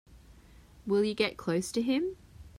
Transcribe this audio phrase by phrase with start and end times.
[0.87, 2.17] Will you get close to him?